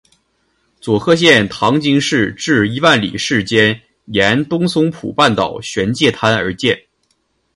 [0.79, 6.87] 佐贺县唐津市至伊万里市间沿东松浦半岛玄界滩而建。